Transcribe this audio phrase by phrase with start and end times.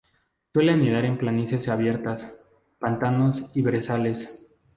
[0.51, 2.41] Suele anidar en planicies abiertas,
[2.79, 4.43] pantanos y brezales.